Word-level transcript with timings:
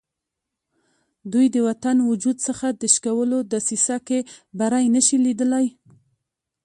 دوی 1.31 1.45
د 1.55 1.57
وطن 1.67 1.95
د 2.01 2.05
وجود 2.11 2.37
څخه 2.47 2.67
د 2.81 2.83
شکولو 2.93 3.37
دسیسه 3.53 3.95
کې 4.07 4.19
بری 4.59 4.85
نه 4.95 5.01
شي 5.07 5.17
لیدلای. 5.25 5.65